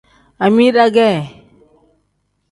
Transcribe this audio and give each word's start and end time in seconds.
Amida 0.45 0.85
ge. 0.95 1.11